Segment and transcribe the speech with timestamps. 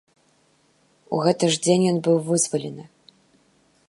[1.17, 2.83] У гэты ж дзень ён быў вызвалены.